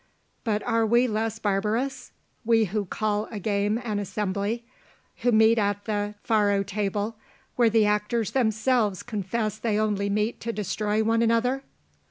[0.43, 2.11] But are we less barbarous,
[2.43, 4.65] we who call a game an assembly
[5.17, 7.17] who meet at the faro table,
[7.55, 11.61] where the actors themselves confess they only meet to destroy one another?"